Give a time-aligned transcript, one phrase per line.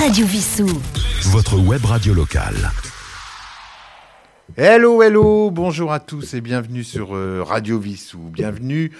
[0.00, 0.66] Radio Vissou.
[1.24, 2.70] Votre web radio locale.
[4.56, 8.30] Hello, hello, bonjour à tous et bienvenue sur euh, Radio Vissou.
[8.32, 8.92] Bienvenue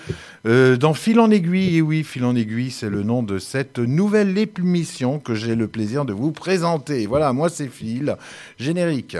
[0.46, 1.78] euh, dans Fil en aiguille.
[1.78, 5.68] Et oui, Fil en aiguille, c'est le nom de cette nouvelle émission que j'ai le
[5.68, 7.06] plaisir de vous présenter.
[7.06, 8.16] Voilà, moi c'est Phil.
[8.58, 9.16] Générique.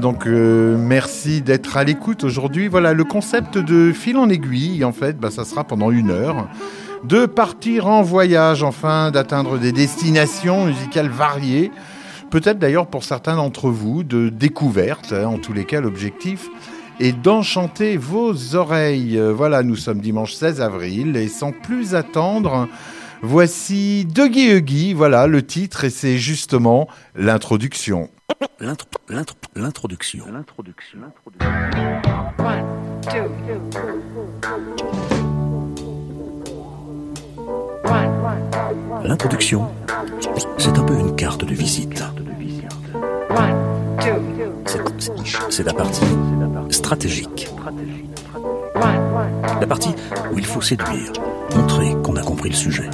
[0.00, 2.68] Donc euh, merci d'être à l'écoute aujourd'hui.
[2.68, 6.48] Voilà, le concept de fil en aiguille, en fait, bah, ça sera pendant une heure.
[7.04, 11.72] De partir en voyage, enfin, d'atteindre des destinations musicales variées.
[12.30, 16.48] Peut-être d'ailleurs pour certains d'entre vous, de découvertes, hein, en tous les cas, l'objectif
[17.00, 19.18] est d'enchanter vos oreilles.
[19.18, 22.68] Euh, Voilà, nous sommes dimanche 16 avril et sans plus attendre,
[23.22, 28.10] voici Dougie Huggy, voilà le titre et c'est justement l'introduction.
[28.60, 30.24] L'intro- l'intro- L'introduction.
[39.04, 39.68] L'introduction,
[40.58, 42.02] c'est un peu une carte de visite.
[45.50, 46.04] C'est la partie
[46.70, 47.48] stratégique.
[49.60, 49.94] La partie
[50.32, 51.12] où il faut séduire,
[51.54, 52.88] montrer qu'on a compris le sujet.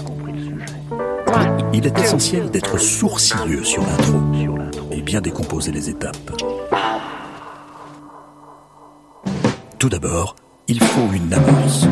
[1.73, 4.19] Il est essentiel d'être sourcilleux sur l'intro
[4.91, 6.17] et bien décomposer les étapes.
[9.79, 10.35] Tout d'abord,
[10.67, 11.87] il faut une amorce.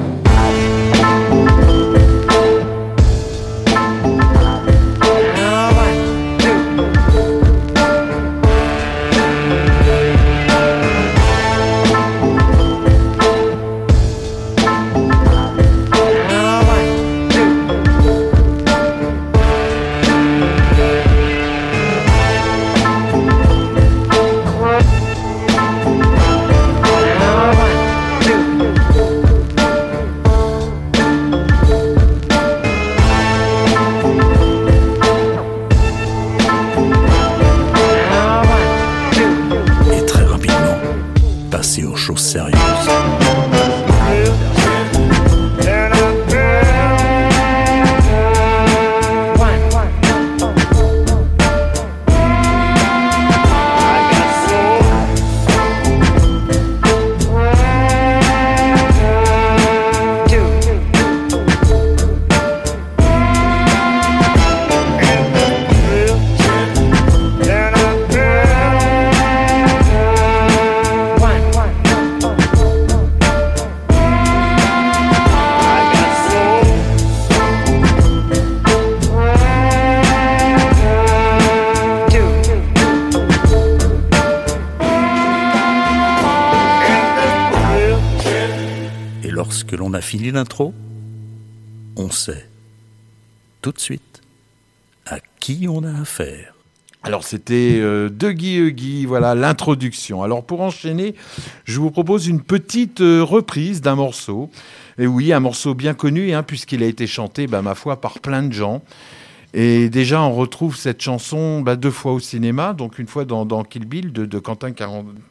[90.37, 90.75] L'intro,
[91.97, 92.47] on sait
[93.63, 94.23] tout de suite
[95.07, 96.55] à qui on a affaire.
[97.03, 100.23] Alors c'était euh, Dougie Huggy, voilà l'introduction.
[100.23, 101.15] Alors pour enchaîner,
[101.65, 104.51] je vous propose une petite euh, reprise d'un morceau.
[104.99, 108.19] Et oui, un morceau bien connu, hein, puisqu'il a été chanté, bah, ma foi, par
[108.21, 108.83] plein de gens.
[109.59, 113.65] Et déjà, on retrouve cette chanson bah, deux fois au cinéma, donc une fois dans,
[113.65, 114.71] Kill Bill de, Quentin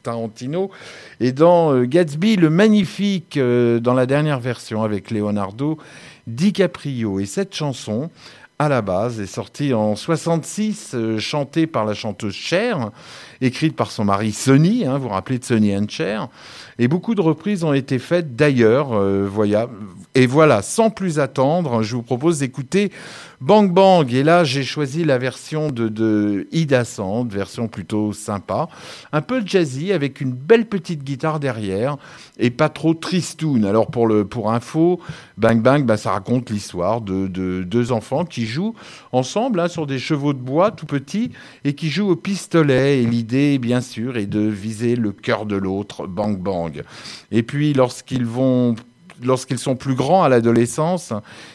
[0.01, 0.71] Tarantino,
[1.19, 5.77] et dans euh, Gatsby le Magnifique, euh, dans la dernière version avec Leonardo
[6.25, 7.19] DiCaprio.
[7.19, 8.09] Et cette chanson,
[8.57, 12.89] à la base, est sortie en 66, euh, chantée par la chanteuse Cher,
[13.41, 15.87] écrite par son mari Sonny, hein, vous vous rappelez de Sonny and.
[16.77, 18.93] Et beaucoup de reprises ont été faites d'ailleurs.
[18.93, 19.29] euh.
[20.13, 22.91] Et voilà, sans plus attendre, je vous propose d'écouter
[23.41, 24.13] Bang Bang.
[24.13, 28.67] Et là, j'ai choisi la version de, de Ida Sand, version plutôt sympa,
[29.11, 31.97] un peu jazzy, avec une belle petite guitare derrière,
[32.39, 33.65] et pas trop tristoun.
[33.65, 34.99] Alors pour, le, pour info,
[35.37, 38.75] Bang Bang, bah, ça raconte l'histoire de, de deux enfants qui jouent
[39.11, 41.31] ensemble hein, sur des chevaux de bois tout petits,
[41.63, 43.01] et qui jouent au pistolet.
[43.01, 46.83] Et l'idée, bien sûr, est de viser le cœur de l'autre, Bang Bang.
[47.31, 48.75] Et puis, lorsqu'ils vont
[49.23, 51.13] lorsqu'ils sont plus grands à l'adolescence,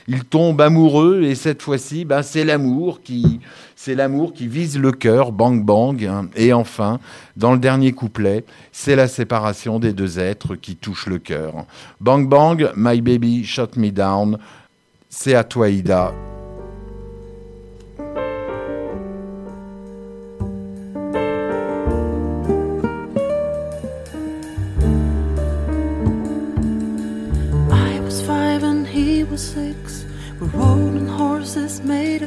[0.08, 3.40] ils tombent amoureux et cette fois-ci, ben, c'est l'amour qui,
[3.76, 6.10] c'est l'amour qui vise le cœur, bang bang.
[6.36, 6.98] Et enfin,
[7.36, 11.66] dans le dernier couplet, c'est la séparation des deux êtres qui touche le cœur.
[12.00, 14.38] Bang bang, my baby shut me down.
[15.10, 16.14] C'est à toi, Ida.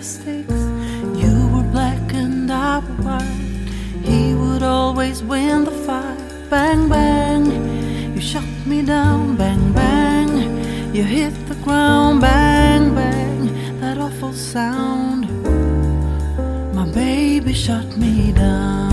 [0.03, 0.63] Mistakes.
[1.21, 3.69] You were black and I was white.
[4.09, 6.19] He would always win the fight.
[6.49, 7.45] Bang, bang.
[8.13, 9.37] You shut me down.
[9.37, 10.33] Bang, bang.
[10.93, 12.19] You hit the ground.
[12.19, 13.41] Bang, bang.
[13.79, 15.21] That awful sound.
[16.75, 18.92] My baby shut me down.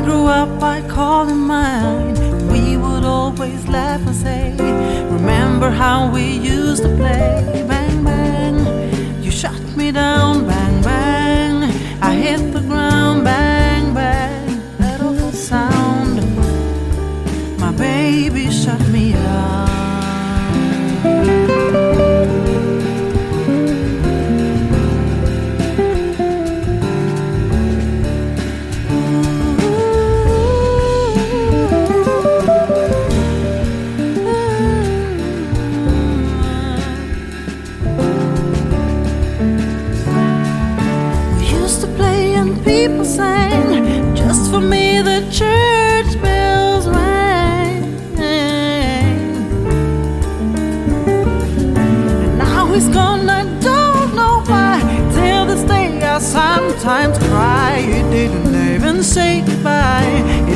[0.00, 2.14] I grew up, I called him mine.
[2.48, 4.54] We would always laugh and say,
[5.10, 7.66] Remember how we used to play?
[7.68, 9.22] Bang, bang.
[9.22, 10.46] You shut me down.
[10.46, 10.59] Bang.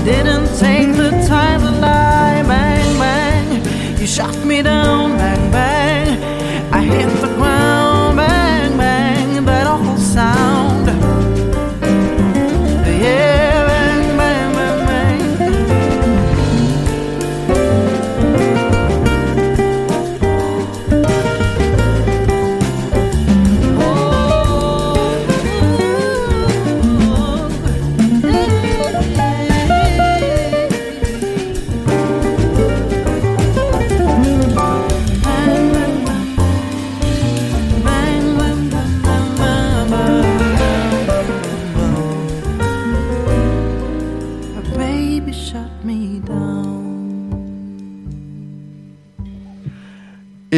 [0.04, 0.53] Didn't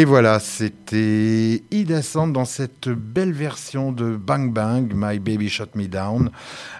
[0.06, 5.88] voilà, c'était Ida Sand dans cette belle version de Bang Bang, My Baby Shut Me
[5.88, 6.30] Down.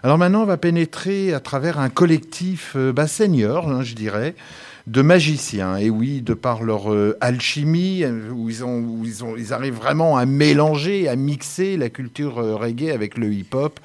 [0.04, 4.36] Alors maintenant, on va pénétrer à travers un collectif euh, bah, senior, hein, je dirais,
[4.86, 5.76] de magiciens.
[5.76, 11.16] Et oui, de par leur euh, alchimie, euh, où, ils, arrivent vraiment à mélanger, à
[11.16, 13.80] mixer la culture reggae avec le hip-hop.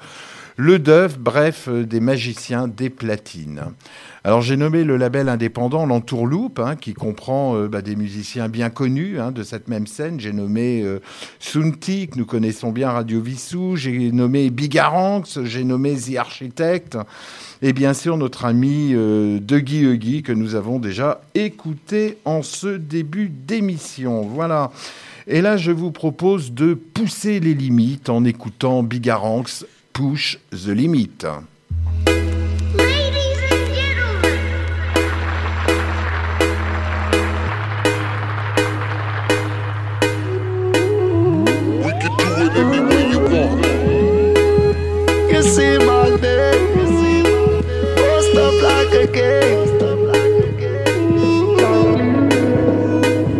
[0.56, 3.72] Le dove, bref, des magiciens des platines.
[4.24, 8.70] Alors j'ai nommé le label indépendant l'Entourloupe, hein, qui comprend euh, bah, des musiciens bien
[8.70, 10.20] connus hein, de cette même scène.
[10.20, 11.00] J'ai nommé euh,
[11.52, 16.96] que nous connaissons bien Radio Vissou, j'ai nommé Bigaranx, j'ai nommé The Architect,
[17.62, 22.68] et bien sûr notre ami euh, Dougie Huggy, que nous avons déjà écouté en ce
[22.68, 24.22] début d'émission.
[24.22, 24.70] Voilà.
[25.26, 31.26] Et là, je vous propose de pousser les limites en écoutant Bigaranx Push the Limit.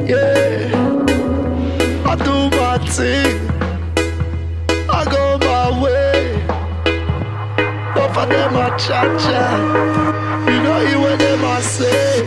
[0.09, 0.99] Yeah,
[2.05, 3.39] I do my thing,
[4.91, 6.45] I go my way.
[7.95, 9.45] But for them, I cha cha.
[10.51, 12.25] You know you what them I say.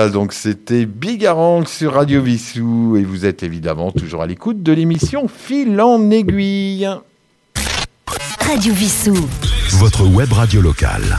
[0.00, 4.72] voilà, donc c'était Bigarang sur Radio Vissou et vous êtes évidemment toujours à l'écoute de
[4.72, 6.88] l'émission Fil en aiguille.
[8.40, 9.14] Radio Vissou.
[9.72, 11.18] Votre web radio locale.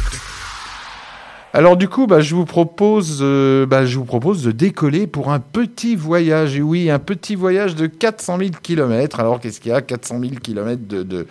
[1.54, 5.32] Alors du coup, bah, je vous propose, euh, bah, je vous propose de décoller pour
[5.32, 6.58] un petit voyage.
[6.58, 9.20] Et oui, un petit voyage de 400 000 kilomètres.
[9.20, 9.82] Alors qu'est-ce qu'il y a?
[9.84, 11.28] 400 000 kilomètres de, de,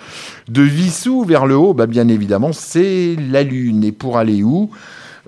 [0.49, 1.75] de Vissou vers le haut?
[1.75, 3.83] Bah, Bien évidemment, c'est la Lune.
[3.83, 4.71] Et pour aller où?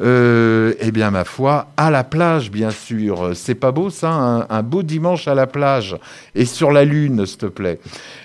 [0.00, 3.32] Euh, eh bien, ma foi, à la plage, bien sûr.
[3.34, 5.96] C'est pas beau, ça, un, un beau dimanche à la plage
[6.34, 7.78] et sur la lune, s'il te plaît.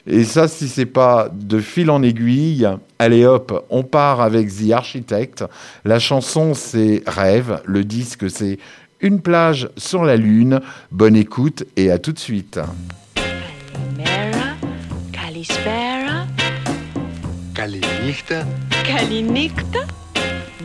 [0.05, 2.67] Et ça, si c'est pas de fil en aiguille,
[2.99, 5.43] allez hop, on part avec The Architect.
[5.83, 7.61] La chanson, c'est Rêve.
[7.65, 8.57] Le disque, c'est
[8.99, 10.59] Une plage sur la lune.
[10.91, 12.59] Bonne écoute et à tout de suite.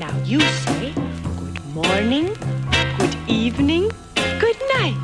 [0.02, 0.92] Now you say
[1.36, 2.34] good morning,
[2.98, 3.88] good evening,
[4.40, 4.98] good night.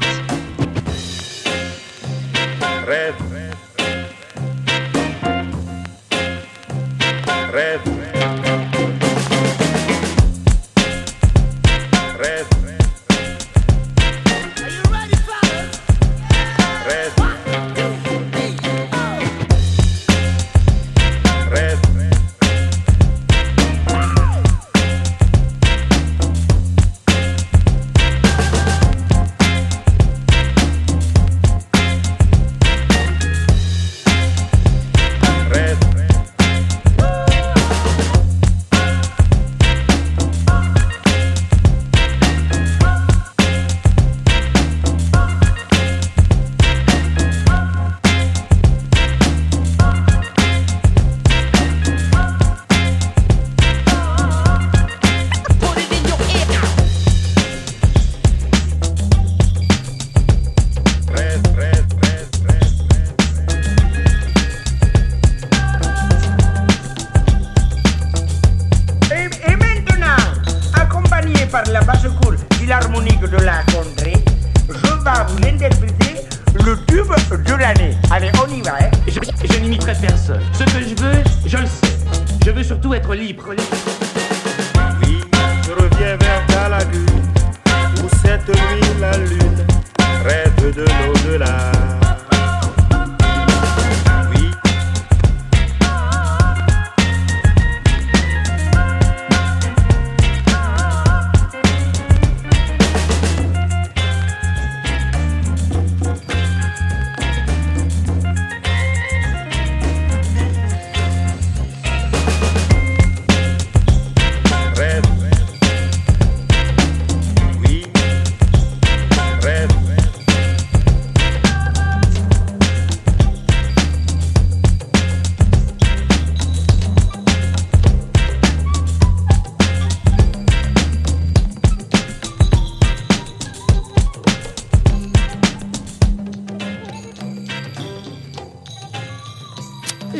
[2.85, 3.14] Rêve.
[3.31, 3.55] Rêve.
[7.52, 7.88] Rêve.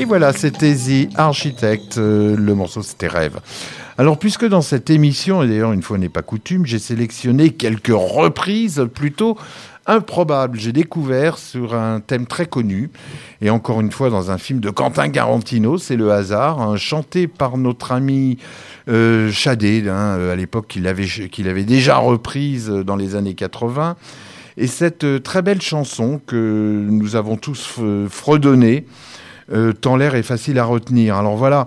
[0.09, 1.99] Voilà, c'était The Architect.
[1.99, 3.39] Euh, le morceau, c'était Rêve.
[3.99, 7.89] Alors, puisque dans cette émission, et d'ailleurs une fois n'est pas coutume, j'ai sélectionné quelques
[7.89, 9.37] reprises plutôt
[9.85, 10.59] improbables.
[10.59, 12.91] J'ai découvert sur un thème très connu,
[13.43, 17.59] et encore une fois dans un film de Quentin Garantino, c'est le hasard, chanté par
[17.59, 18.39] notre ami
[18.89, 23.35] euh, Chadet, hein, euh, à l'époque qu'il avait, qu'il avait déjà reprise dans les années
[23.35, 23.97] 80.
[24.57, 28.87] Et cette euh, très belle chanson que nous avons tous fredonnée,
[29.53, 31.17] euh, tant l'air est facile à retenir.
[31.17, 31.67] Alors voilà,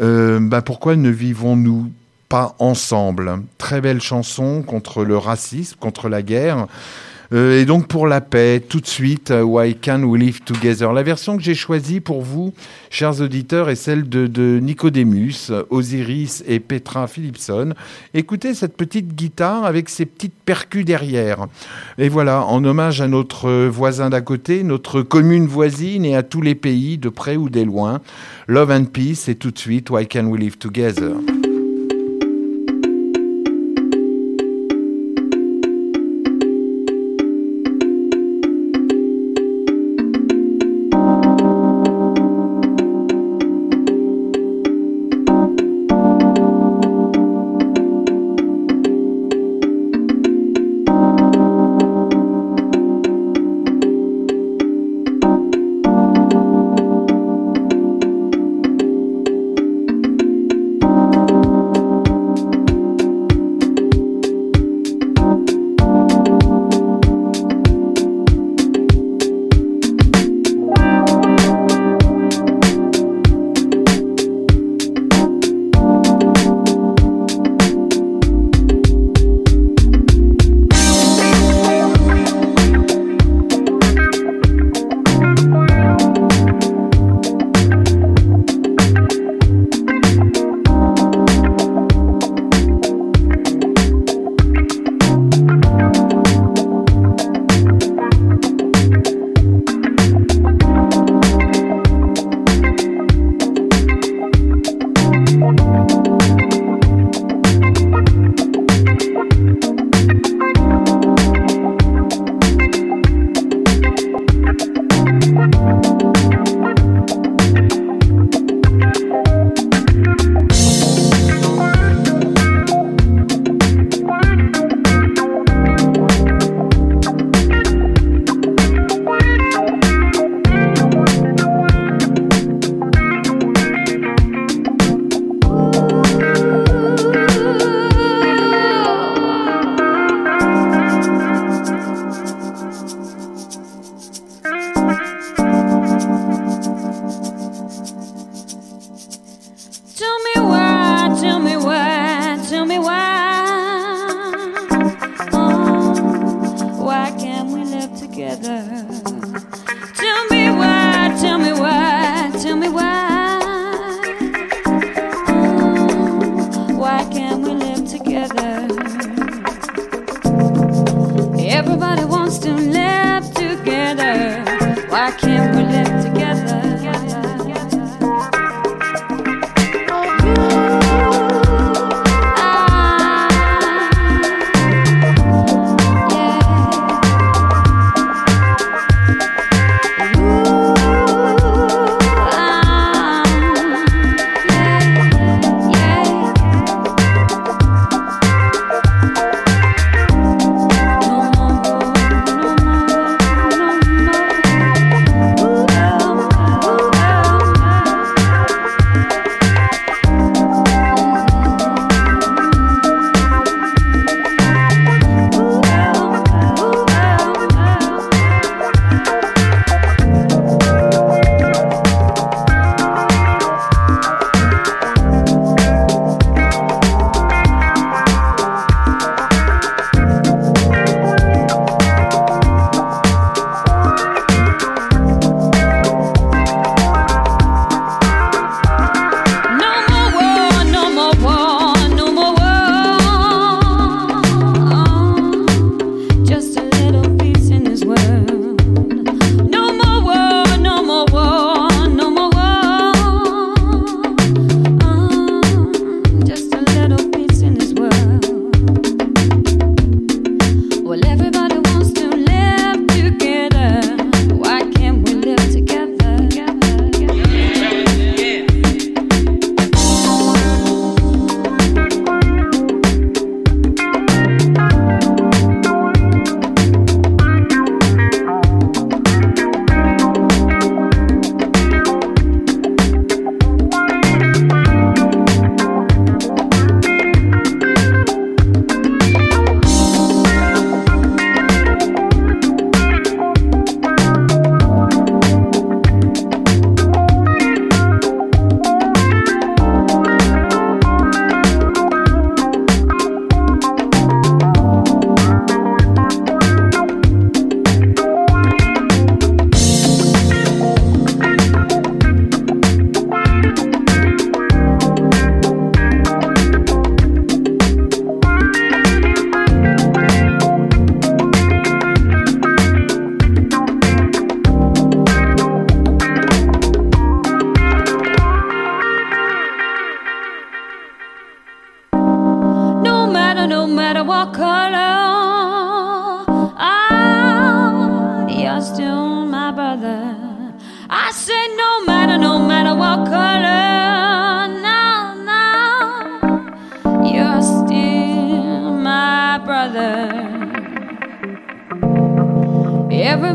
[0.00, 1.92] euh, bah pourquoi ne vivons-nous
[2.28, 3.42] pas ensemble?
[3.58, 6.66] Très belle chanson contre le racisme, contre la guerre.
[7.32, 10.92] Euh, et donc pour la paix, tout de suite, euh, Why Can We Live Together?
[10.92, 12.52] La version que j'ai choisie pour vous,
[12.90, 17.74] chers auditeurs, est celle de, de Nicodemus, Osiris et Petra Philipson.
[18.14, 21.46] Écoutez cette petite guitare avec ses petites percus derrière.
[21.98, 26.42] Et voilà, en hommage à notre voisin d'à côté, notre commune voisine et à tous
[26.42, 28.00] les pays, de près ou des loin.
[28.46, 31.12] Love and Peace et tout de suite, Why Can We Live Together?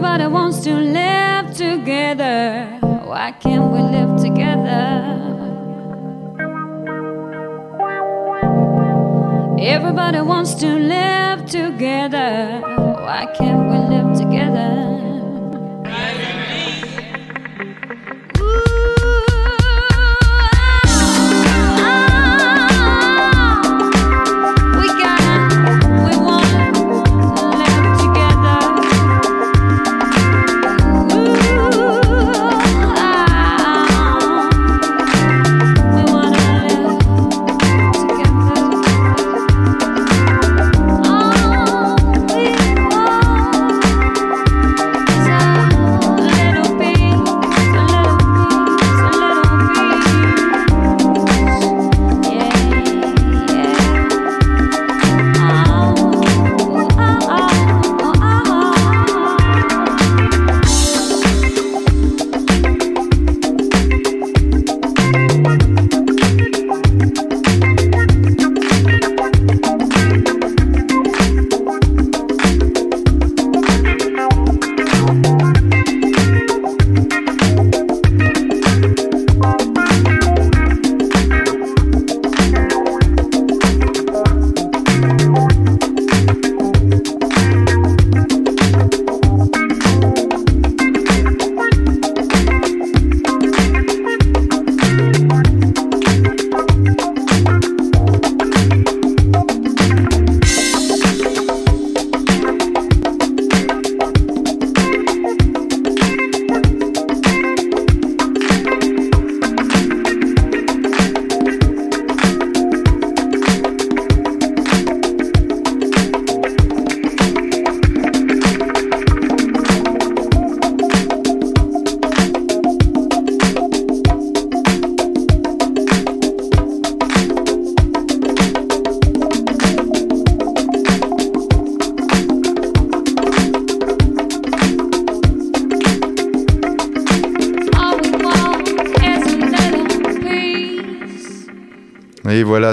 [0.04, 2.66] Everybody wants to live together.
[3.06, 5.06] Why can't we live together?
[9.60, 12.62] Everybody wants to live together.
[13.06, 14.91] Why can't we live together?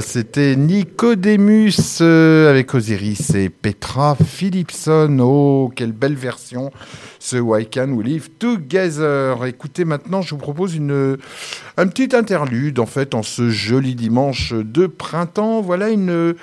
[0.01, 5.19] C'était Nicodemus euh, avec Osiris et Petra Philipson.
[5.21, 6.71] Oh, quelle belle version,
[7.19, 9.45] ce Why Can We Live Together.
[9.47, 11.17] Écoutez, maintenant, je vous propose une,
[11.77, 15.61] un petit interlude, en fait, en ce joli dimanche de printemps.
[15.61, 16.35] Voilà une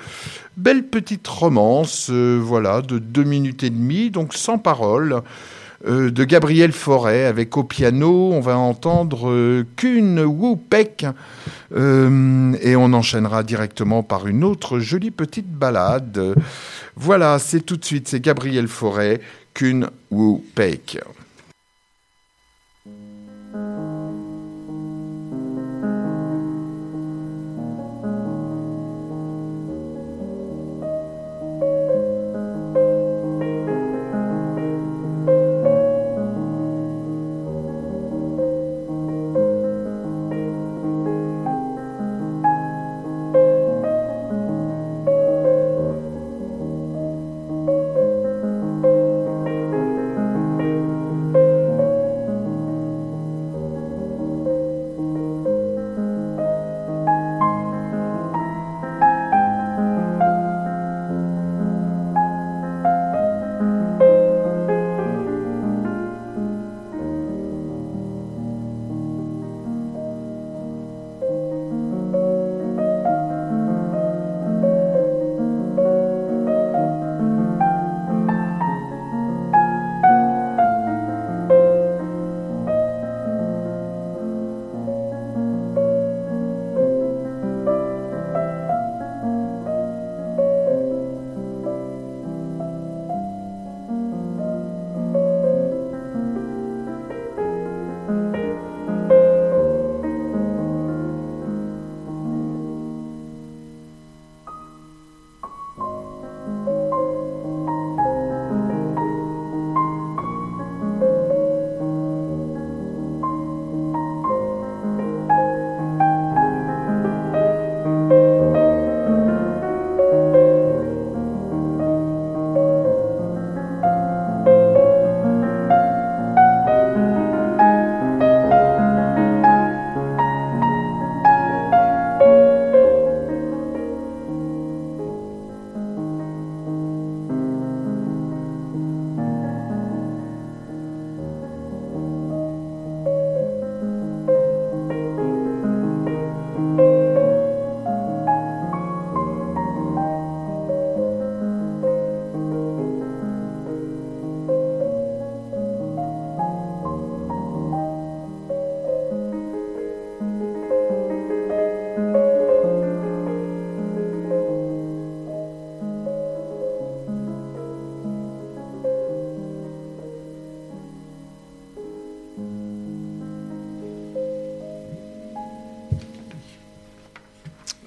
[0.56, 5.22] belle petite romance, euh, voilà, de deux minutes et demie, donc sans parole.
[5.86, 11.04] Euh, de Gabriel Forêt avec au piano, on va entendre euh, Kun Woo Peck
[11.74, 16.34] euh, et on enchaînera directement par une autre jolie petite balade.
[16.96, 19.20] Voilà, c'est tout de suite, c'est Gabriel Forêt,
[19.52, 20.98] Kun Woo Peck.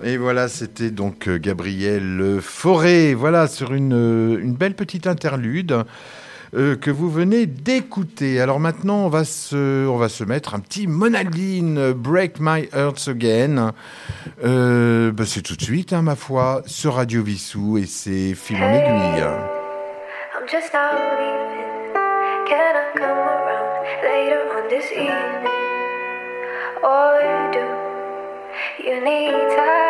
[0.10, 5.84] Et voilà, c'était donc euh, Gabriel Forêt, voilà, sur une, euh, une belle petite interlude
[6.56, 8.42] euh, que vous venez d'écouter.
[8.42, 13.08] Alors maintenant, on va, se, on va se mettre un petit Monaldine, Break My Hearts
[13.08, 13.74] Again.
[14.44, 18.58] Euh, bah, c'est tout de suite, hein, ma foi, sur Radio Vissou, et c'est fil
[18.58, 19.24] en aiguille.
[20.34, 21.94] I'm just out leaving.
[22.48, 25.46] Can I come around later on this evening?
[26.82, 27.60] Or do
[28.84, 29.89] you need time?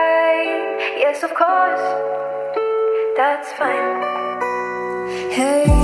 [1.12, 1.86] Yes, of course.
[3.17, 4.00] That's fine.
[5.32, 5.78] Hey,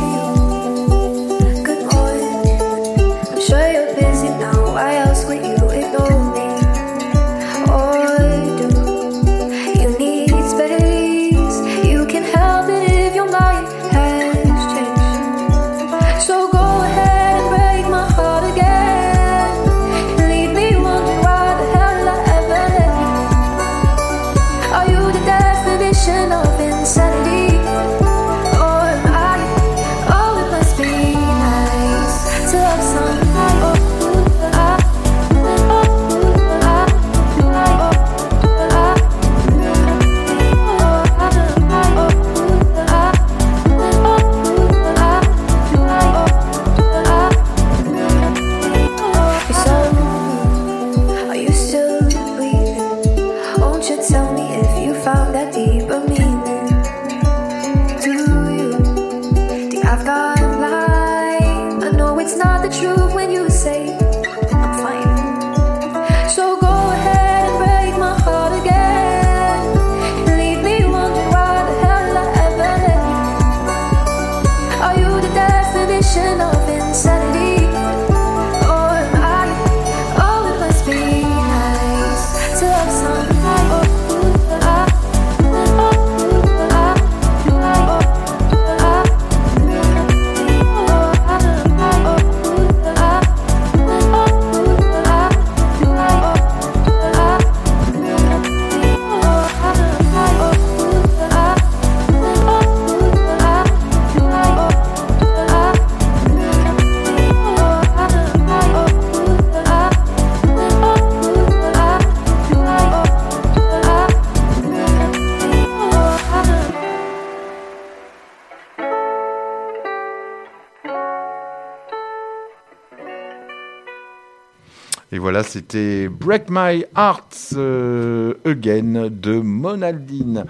[125.36, 130.46] voilà, c'était Break My Heart euh, Again de Monaldine.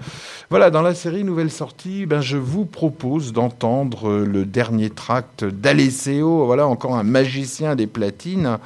[0.48, 5.44] Voilà, dans la série Nouvelle Sortie, ben, je vous propose d'entendre euh, le dernier tract
[5.44, 8.58] d'Alessio, voilà, encore un magicien des platines,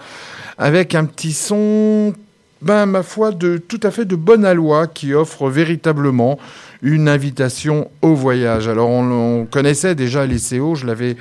[0.58, 2.12] avec un petit son,
[2.60, 6.38] ben, ma foi, de tout à fait de bonne aloi, qui offre véritablement
[6.82, 8.68] une invitation au voyage.
[8.68, 11.16] Alors, on, on connaissait déjà Alessio, je l'avais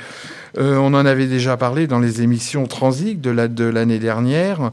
[0.59, 4.71] euh, on en avait déjà parlé dans les émissions Transit de la- de l'année dernière.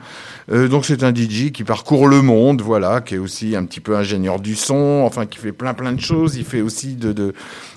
[0.53, 3.81] Euh, donc c'est un DJ qui parcourt le monde, voilà, qui est aussi un petit
[3.81, 6.37] peu ingénieur du son, enfin qui fait plein plein de choses.
[6.37, 6.96] Il fait aussi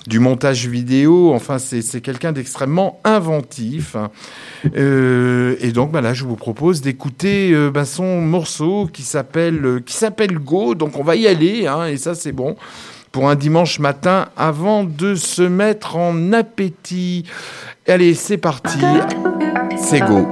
[0.06, 1.32] du montage vidéo.
[1.34, 3.96] Enfin c'est quelqu'un d'extrêmement inventif.
[4.76, 9.94] Euh, et donc bah, là je vous propose d'écouter bah, son morceau qui s'appelle qui
[9.94, 10.74] s'appelle Go.
[10.74, 12.56] Donc on va y aller, hein, et ça c'est bon
[13.12, 17.24] pour un dimanche matin avant de se mettre en appétit.
[17.88, 18.78] Allez, c'est parti.
[19.76, 20.28] C'est go.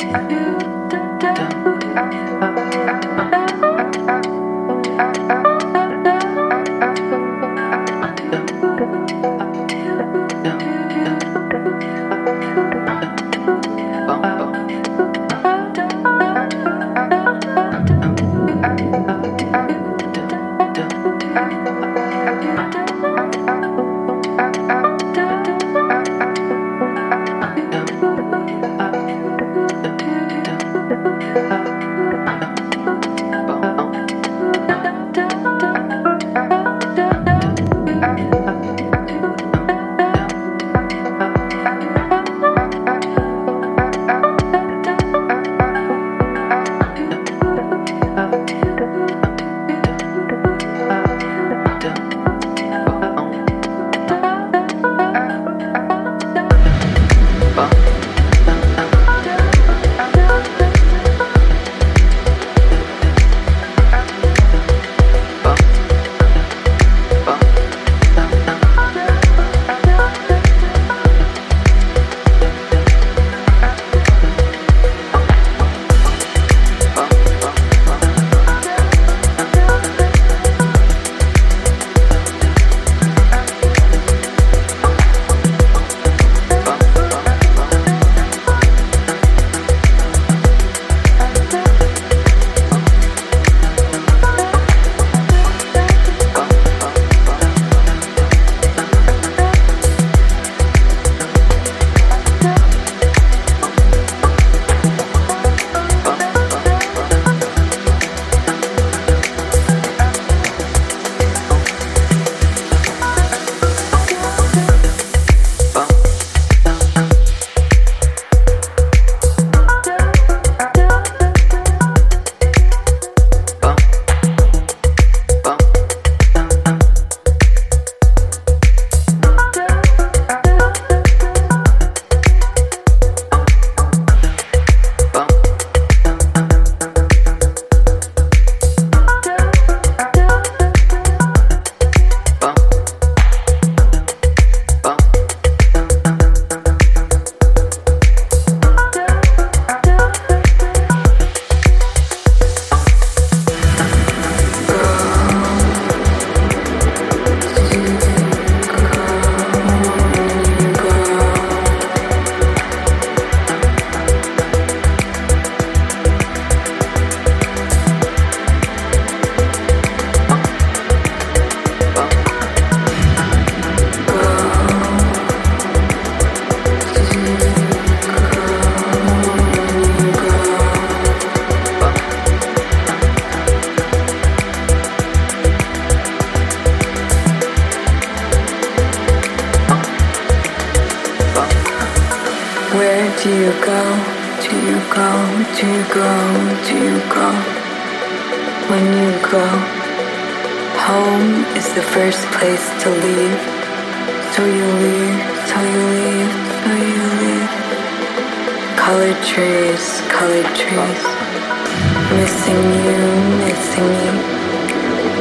[212.49, 213.01] Missing you,
[213.45, 214.15] missing you.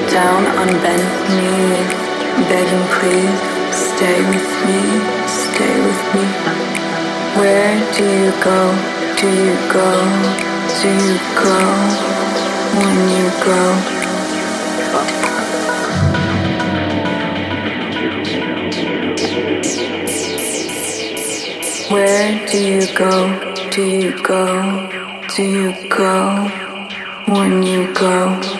[0.09, 1.91] Down on bent knees,
[2.47, 3.39] begging please,
[3.75, 4.79] stay with me,
[5.27, 6.25] stay with me.
[7.35, 8.59] Where do you go?
[9.19, 9.89] Do you go?
[10.79, 11.59] Do you go?
[12.79, 13.61] When you go?
[21.93, 23.13] Where do you go?
[23.69, 24.45] Do you go?
[25.35, 26.66] Do you go?
[27.27, 28.56] When you go?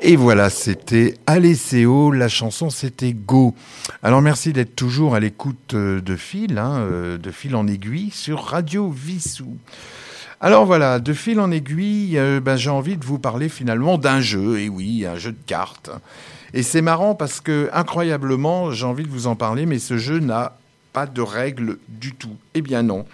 [0.00, 3.56] Et voilà, c'était Alessio, la chanson c'était Go.
[4.04, 8.10] Alors merci d'être toujours à l'écoute euh, de fil, hein, euh, de fil en aiguille
[8.12, 9.56] sur Radio Vissou.
[10.40, 14.20] Alors voilà, de fil en aiguille, euh, ben, j'ai envie de vous parler finalement d'un
[14.20, 15.90] jeu, et oui, un jeu de cartes.
[16.54, 20.20] Et c'est marrant parce que, incroyablement, j'ai envie de vous en parler, mais ce jeu
[20.20, 20.56] n'a
[20.92, 22.36] pas de règles du tout.
[22.54, 23.04] Eh bien non.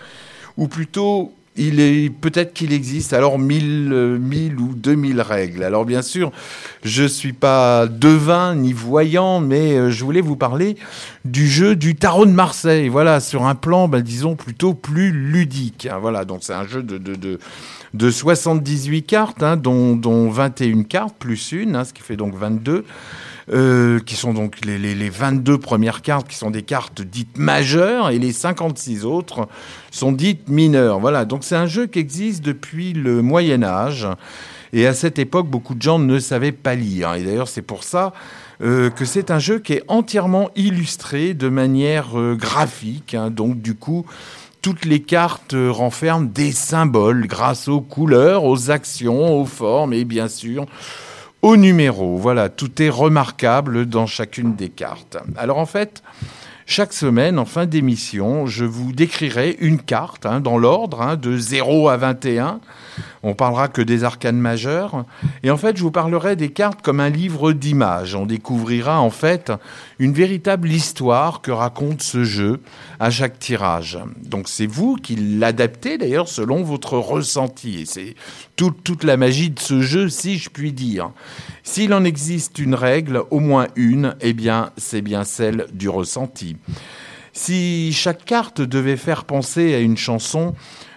[0.58, 5.62] Ou plutôt, il est peut-être qu'il existe alors 1000, euh, 1000 ou 2000 règles.
[5.62, 6.32] Alors bien sûr,
[6.82, 10.76] je suis pas devin ni voyant, mais euh, je voulais vous parler
[11.24, 12.88] du jeu du tarot de Marseille.
[12.88, 15.86] Voilà, sur un plan, ben, disons plutôt plus ludique.
[15.86, 15.98] hein.
[16.00, 17.38] Voilà, donc c'est un jeu de, de, de,
[17.94, 22.34] de 78 cartes, hein, dont, dont 21 cartes plus une, hein, ce qui fait donc
[22.34, 22.84] 22.
[23.52, 27.36] Euh, qui sont donc les, les, les 22 premières cartes qui sont des cartes dites
[27.36, 29.48] majeures et les 56 autres
[29.90, 30.98] sont dites mineures.
[30.98, 34.08] Voilà, donc c'est un jeu qui existe depuis le Moyen Âge
[34.72, 37.14] Et à cette époque, beaucoup de gens ne savaient pas lire.
[37.14, 38.14] Et d'ailleurs, c'est pour ça
[38.62, 43.14] euh, que c'est un jeu qui est entièrement illustré de manière euh, graphique.
[43.14, 43.30] hein.
[43.30, 44.06] donc, du coup,
[44.62, 50.28] toutes les cartes renferment des symboles grâce aux couleurs, aux actions, aux formes et bien
[50.28, 50.64] sûr
[51.44, 52.16] aux numéros.
[52.16, 55.18] Voilà, tout est remarquable dans chacune des cartes.
[55.36, 56.02] Alors en fait,
[56.64, 61.36] chaque semaine, en fin d'émission, je vous décrirai une carte hein, dans l'ordre hein, de
[61.36, 62.60] 0 à 21.
[63.22, 65.04] On parlera que des arcanes majeures.
[65.42, 68.14] Et en fait, je vous parlerai des cartes comme un livre d'images.
[68.14, 69.52] On découvrira en fait
[69.98, 72.60] une véritable histoire que raconte ce jeu
[73.00, 73.98] à chaque tirage.
[74.22, 77.80] Donc c'est vous qui l'adaptez d'ailleurs selon votre ressenti.
[77.80, 78.14] Et c'est
[78.56, 81.10] toute, toute la magie de ce jeu, si je puis dire.
[81.62, 86.56] S'il en existe une règle, au moins une, eh bien, c'est bien celle du ressenti.
[87.32, 90.54] Si chaque carte devait faire penser à une chanson,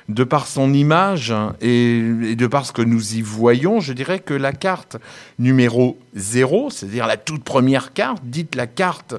[0.09, 4.33] de par son image et, de par ce que nous y voyons, je dirais que
[4.33, 4.97] la carte
[5.37, 9.15] numéro 0, c'est-à-dire la toute première carte, dite la carte,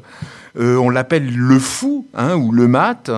[0.58, 3.10] euh, on l'appelle le fou hein, ou le mat,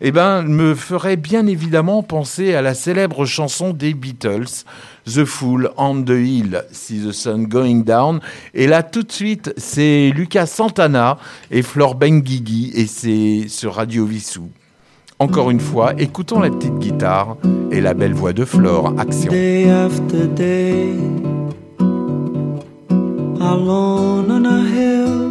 [0.00, 4.64] eh ben, me ferait bien évidemment penser à la célèbre chanson des Beatles,
[5.06, 8.20] The Fool on the Hill, See the Sun Going Down.
[8.54, 11.18] Et là, tout de suite, c'est Lucas Santana
[11.50, 14.50] et Flore Benguigui et c'est sur Radio Vissou.
[15.20, 17.36] Encore une fois, écoutons la petite guitare
[17.70, 18.92] et la belle voix de Flore.
[18.98, 19.30] Action.
[19.30, 20.92] Day after day,
[23.40, 25.30] alone on a hill.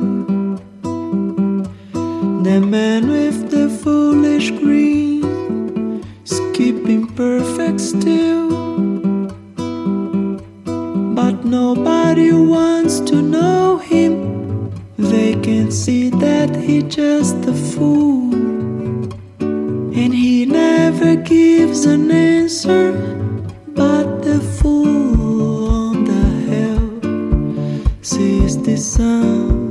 [2.43, 8.49] The man with the foolish grin, skipping perfect still.
[11.13, 14.71] But nobody wants to know him.
[14.97, 18.52] They can see that he's just a fool.
[19.95, 22.93] And he never gives an answer,
[23.67, 29.62] but the fool on the hill sees the sun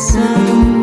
[0.00, 0.79] some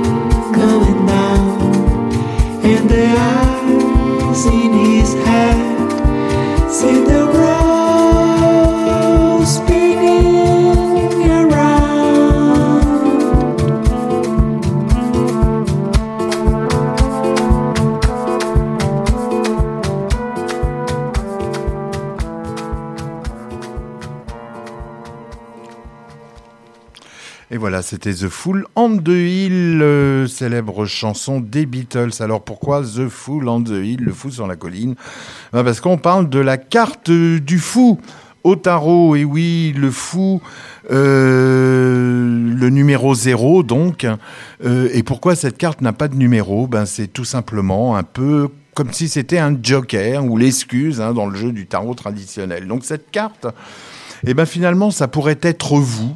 [27.81, 32.11] c'était The Fool on the Hill, euh, célèbre chanson des Beatles.
[32.19, 34.95] Alors pourquoi The Fool on the Hill, le fou sur la colline?
[35.53, 37.99] Ben Parce qu'on parle de la carte du fou
[38.43, 39.15] au tarot.
[39.15, 40.41] Et oui, le fou,
[40.91, 44.05] euh, le numéro zéro donc.
[44.63, 46.67] Euh, et pourquoi cette carte n'a pas de numéro?
[46.67, 51.25] Ben c'est tout simplement un peu comme si c'était un joker ou l'excuse hein, dans
[51.25, 52.67] le jeu du tarot traditionnel.
[52.67, 53.47] Donc cette carte,
[54.25, 56.15] eh ben finalement, ça pourrait être vous.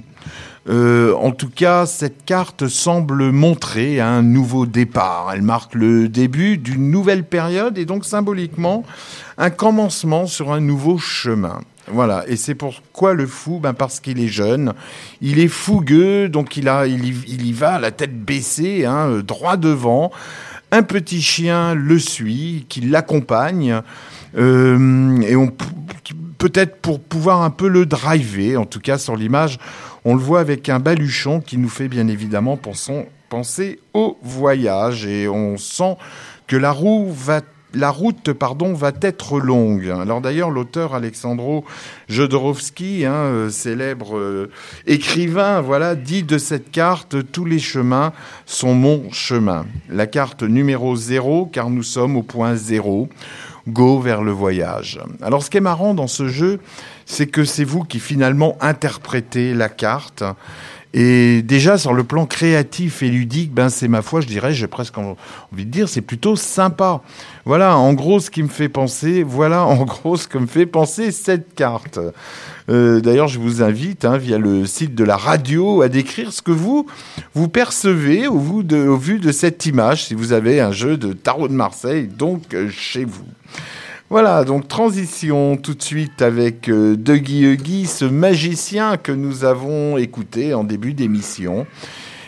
[0.69, 5.31] Euh, en tout cas, cette carte semble montrer un nouveau départ.
[5.33, 8.83] Elle marque le début d'une nouvelle période et donc symboliquement
[9.37, 11.61] un commencement sur un nouveau chemin.
[11.87, 14.73] Voilà, et c'est pourquoi le fou, ben parce qu'il est jeune,
[15.19, 19.57] il est fougueux, donc il a, il y, va, la tête baissée, hein, euh, droit
[19.57, 20.11] devant.
[20.71, 23.81] Un petit chien le suit, qui l'accompagne,
[24.37, 25.51] euh, et on
[26.41, 28.57] peut-être pour pouvoir un peu le driver.
[28.57, 29.59] En tout cas, sur l'image,
[30.05, 32.57] on le voit avec un baluchon qui nous fait bien évidemment
[33.29, 35.95] penser au voyage, et on sent
[36.47, 39.89] que la route va être longue.
[39.89, 41.63] Alors d'ailleurs, l'auteur Alexandro
[42.09, 44.51] Jodorowsky, hein, euh, célèbre euh,
[44.85, 48.11] écrivain, voilà, dit de cette carte tous les chemins
[48.45, 49.65] sont mon chemin.
[49.87, 53.07] La carte numéro zéro, car nous sommes au point zéro.
[53.71, 54.99] Go vers le voyage.
[55.21, 56.59] Alors ce qui est marrant dans ce jeu,
[57.05, 60.23] c'est que c'est vous qui finalement interprétez la carte.
[60.93, 64.67] Et déjà sur le plan créatif et ludique, ben c'est ma foi, je dirais, j'ai
[64.67, 65.15] presque en-
[65.53, 67.01] envie de dire, c'est plutôt sympa.
[67.45, 70.65] Voilà, en gros ce qui me fait penser, voilà en gros ce que me fait
[70.65, 71.97] penser cette carte.
[72.69, 76.41] Euh, D'ailleurs, je vous invite hein, via le site de la radio à décrire ce
[76.41, 76.85] que vous
[77.33, 80.97] vous percevez au, vu de, au vu de cette image, si vous avez un jeu
[80.97, 83.23] de tarot de Marseille, donc euh, chez vous.
[84.11, 89.97] Voilà, donc transition tout de suite avec euh, Dougie Huggy, ce magicien que nous avons
[89.97, 91.65] écouté en début d'émission.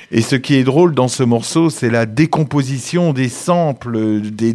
[0.09, 4.53] Et ce qui est drôle dans ce morceau, c'est la décomposition des samples, des,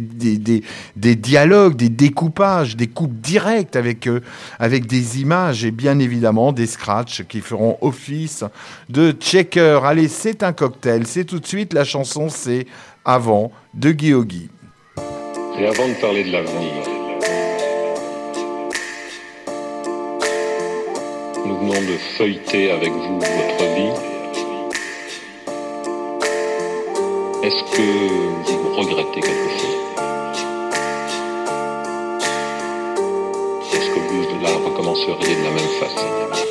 [1.15, 4.21] dialogues, des découpages, des coupes directes avec, euh,
[4.57, 8.43] avec des images et bien évidemment des scratchs qui feront office
[8.89, 9.81] de checker.
[9.83, 11.05] Allez, c'est un cocktail.
[11.05, 12.65] C'est tout de suite, la chanson c'est
[13.05, 14.49] Avant de Guyogi.
[15.59, 16.98] Et avant de parler de l'avenir,
[21.49, 23.89] nous venons de feuilleter avec vous votre vie.
[27.41, 29.77] Est-ce que vous regrettez quelque chose?
[33.73, 36.48] Est-ce que vous la recommenceriez de la même façon?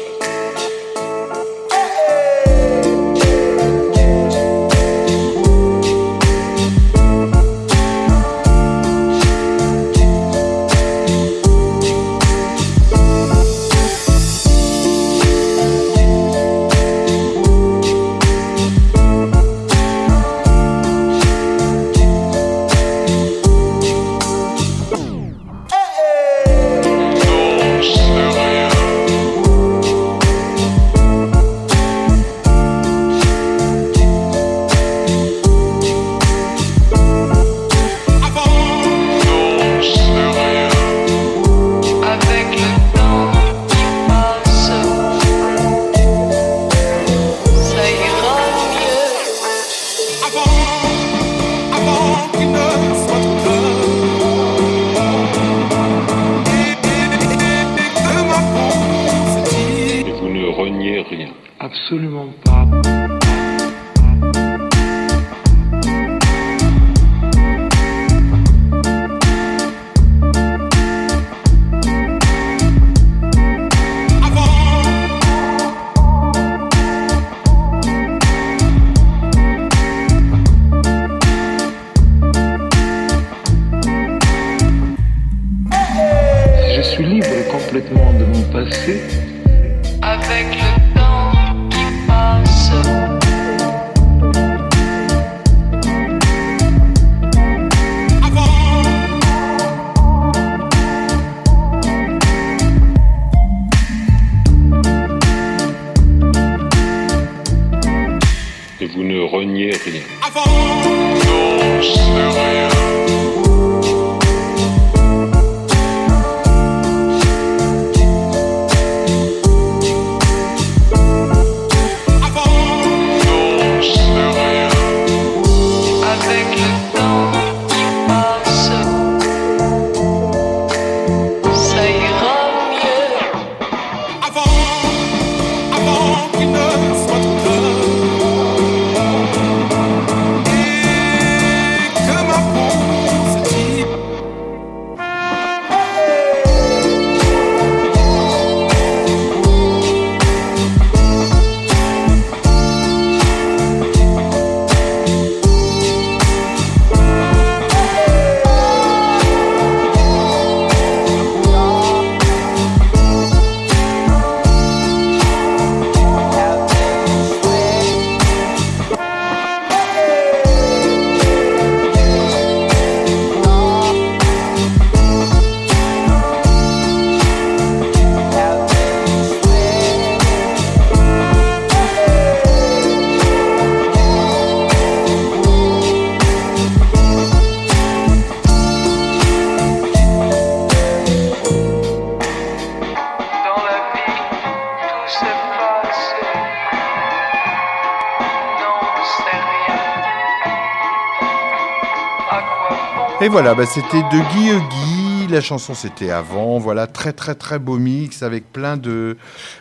[203.28, 205.26] Et voilà, bah, c'était de Guy Guy.
[205.28, 206.56] La chanson c'était avant.
[206.58, 209.18] Voilà, très très très beau mix avec plein de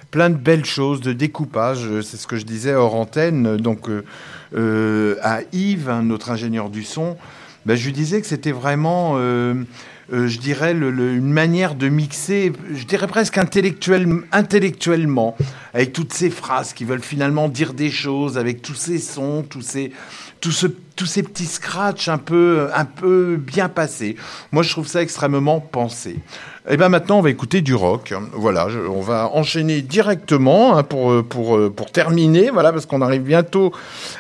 [0.09, 1.85] plein de belles choses, de découpage.
[2.01, 3.57] C'est ce que je disais hors antenne.
[3.57, 4.05] Donc euh,
[4.55, 7.17] euh, à Yves, notre ingénieur du son,
[7.65, 9.15] bah, je lui disais que c'était vraiment.
[10.13, 15.35] euh, je dirais une manière de mixer, je dirais presque intellectuel, intellectuellement,
[15.73, 19.61] avec toutes ces phrases qui veulent finalement dire des choses, avec tous ces sons, tous
[19.61, 19.91] ces,
[20.39, 24.15] tous ces petits scratchs un peu, un peu bien passés.
[24.51, 26.17] Moi, je trouve ça extrêmement pensé.
[26.69, 28.13] Et bien maintenant, on va écouter du rock.
[28.33, 33.71] Voilà, on va enchaîner directement hein, pour, pour, pour terminer, voilà, parce qu'on arrive bientôt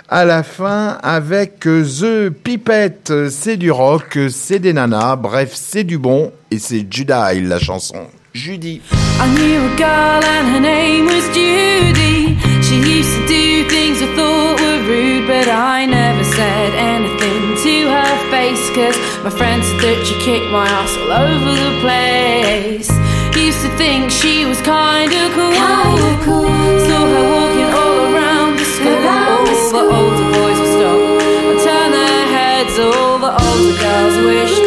[0.07, 3.29] à la fin avec euh, The Pipette.
[3.29, 7.07] C'est du rock, c'est des nanas, bref, c'est du bon et c'est Judy
[7.43, 8.07] la chanson.
[8.33, 8.81] Judy.
[9.19, 12.37] I knew a girl and her name was Judy.
[12.67, 17.75] She used to do things I thought were rude, but I never said anything to
[17.87, 18.59] her face.
[18.75, 22.91] Cause my friends said that she kicked my ass all over the place.
[23.39, 25.55] Used to think she was kinda cool.
[25.55, 28.99] Saw her walking all around the school.
[29.15, 32.75] All the older boys would stop and turn their heads.
[32.83, 34.66] All the older girls wished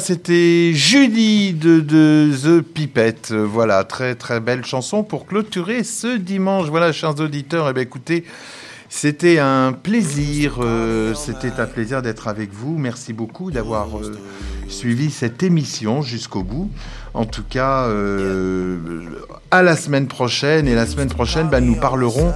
[0.00, 3.32] c'était Judy de, The Pipette.
[3.32, 6.68] Voilà, très très belle chanson pour clôturer ce dimanche.
[6.68, 8.24] Voilà, chers auditeurs, eh bien, écoutez,
[8.88, 12.76] c'était un plaisir, euh, c'était un plaisir d'être avec vous.
[12.76, 14.18] Merci beaucoup d'avoir euh,
[14.68, 16.70] suivi cette émission jusqu'au bout.
[17.14, 18.78] En tout cas, euh,
[19.50, 20.66] à la semaine prochaine.
[20.66, 22.32] Et la semaine prochaine, bah, nous parlerons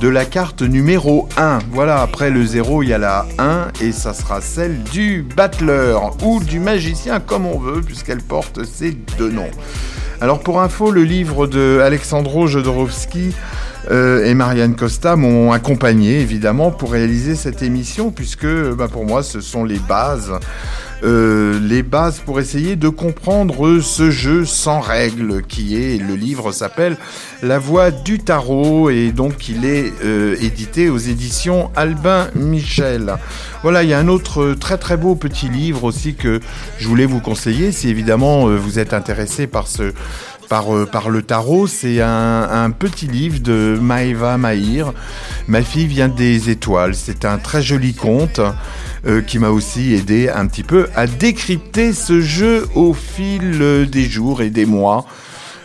[0.00, 1.58] de la carte numéro 1.
[1.70, 6.16] Voilà, après le 0, il y a la 1 et ça sera celle du battleur
[6.24, 9.50] ou du magicien comme on veut puisqu'elle porte ces deux noms.
[10.20, 13.34] Alors pour info, le livre de Alexandro Jodorowsky
[13.90, 19.22] euh, et Marianne Costa m'ont accompagné évidemment pour réaliser cette émission puisque bah, pour moi
[19.22, 20.32] ce sont les bases
[21.04, 26.52] euh, les bases pour essayer de comprendre ce jeu sans règles qui est, le livre
[26.52, 26.96] s'appelle
[27.42, 33.16] La Voix du Tarot et donc il est euh, édité aux éditions Albin Michel.
[33.62, 36.38] Voilà, il y a un autre très très beau petit livre aussi que
[36.78, 39.92] je voulais vous conseiller si évidemment euh, vous êtes intéressé par ce
[40.48, 41.66] par, euh, par le tarot.
[41.66, 44.92] C'est un, un petit livre de Maeva Mahir.
[45.48, 46.94] Ma fille vient des étoiles.
[46.94, 48.40] C'est un très joli conte
[49.06, 53.86] euh, qui m'a aussi aidé un petit peu à décrypter ce jeu au fil euh,
[53.86, 55.06] des jours et des mois.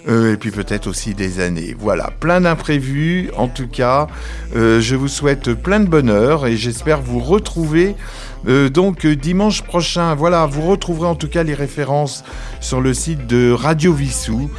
[0.07, 1.75] Euh, et puis peut-être aussi des années.
[1.77, 3.29] Voilà, plein d'imprévus.
[3.35, 4.07] En tout cas,
[4.55, 7.95] euh, je vous souhaite plein de bonheur et j'espère vous retrouver
[8.47, 10.15] euh, donc dimanche prochain.
[10.15, 12.23] Voilà, vous retrouverez en tout cas les références
[12.61, 14.49] sur le site de Radio Vissou.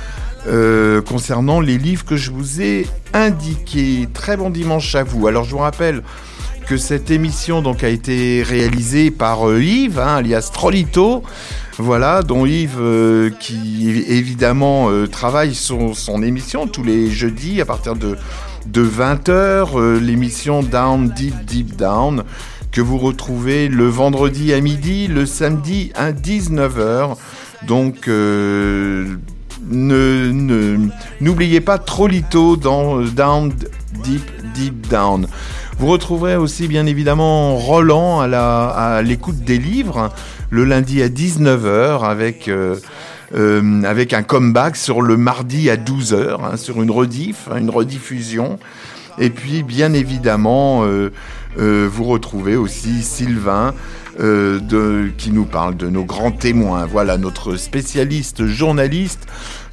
[1.07, 4.09] concernant les livres que je vous ai indiqués.
[4.15, 5.27] Très bon dimanche à vous.
[5.27, 6.03] Alors je vous rappelle
[6.67, 11.23] que cette émission donc a été réalisée par Yves, hein, alias Trollito.
[11.79, 17.65] Voilà, dont Yves euh, qui évidemment euh, travaille son, son émission tous les jeudis à
[17.65, 18.17] partir de,
[18.67, 22.25] de 20h, l'émission Down Deep Deep Down
[22.73, 27.17] que vous retrouvez le vendredi à midi, le samedi à 19h.
[27.67, 29.15] Donc euh,
[29.71, 30.79] ne-
[31.21, 33.53] n'oubliez pas Trollito dans Down
[34.03, 34.23] Deep
[34.55, 35.29] Deep Down.
[35.79, 40.11] Vous retrouverez aussi bien évidemment Roland à la- à l'écoute des livres
[40.51, 42.77] le lundi à 19h avec, euh,
[43.35, 47.71] euh, avec un comeback sur le mardi à 12h, hein, sur une rediff, hein, une
[47.71, 48.59] rediffusion.
[49.19, 51.11] Et puis bien évidemment, euh,
[51.57, 53.75] vous retrouvez aussi Sylvain
[54.21, 56.87] euh, de, qui nous parle de nos grands témoins.
[56.87, 59.27] Voilà notre spécialiste journaliste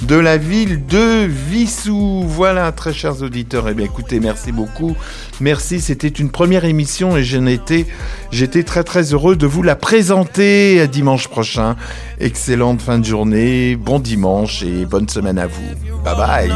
[0.05, 2.23] de la ville de Vissou.
[2.27, 3.67] Voilà, très chers auditeurs.
[3.69, 4.95] Eh bien, écoutez, merci beaucoup.
[5.41, 7.87] Merci, c'était une première émission et j'en étais,
[8.31, 11.75] j'étais très très heureux de vous la présenter à dimanche prochain.
[12.19, 15.63] Excellente fin de journée, bon dimanche et bonne semaine à vous.
[16.03, 16.51] Bye bye.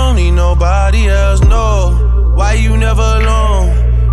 [0.00, 1.40] Don't need nobody else.
[1.42, 2.32] No.
[2.34, 3.68] Why you never alone?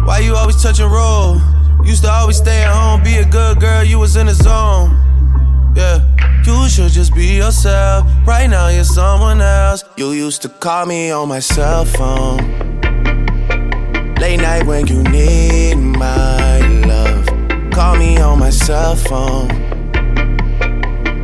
[0.06, 1.42] Why you always touch and roll?
[1.84, 3.84] Used to always stay at home, be a good girl.
[3.84, 4.90] You was in the zone.
[5.76, 5.98] Yeah.
[6.46, 8.06] You should just be yourself.
[8.26, 9.84] Right now you're someone else.
[9.98, 12.40] You used to call me on my cell phone.
[14.22, 16.60] Late night when you need my
[16.92, 17.26] love.
[17.72, 19.50] Call me on my cell phone.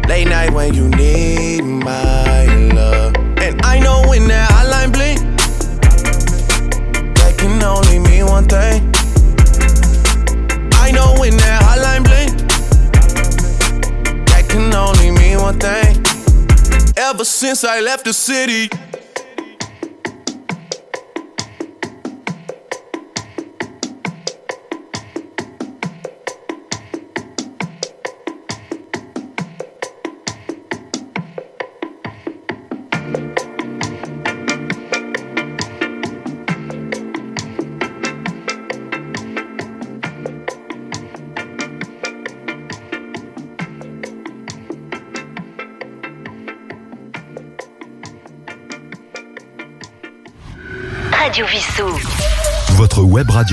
[0.07, 2.45] Late night when you need my
[2.79, 3.15] love.
[3.45, 4.52] And I know when that
[4.83, 5.19] hotline blink,
[7.15, 8.91] that can only mean one thing.
[10.73, 12.37] I know when that hotline blink,
[14.27, 16.03] that can only mean one thing.
[16.97, 18.69] Ever since I left the city.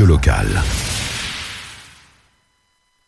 [0.01, 0.80] Radio locale.